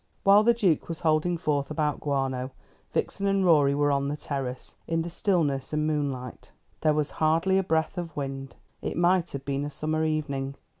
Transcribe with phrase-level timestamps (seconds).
[0.23, 2.49] While the Duke was holding forth about guano,
[2.91, 6.51] Vixen and Rorie were on the terrace, in the stillness and moonlight.
[6.81, 8.55] There was hardly a breath of wind.
[8.81, 10.55] It might have been a summer evening.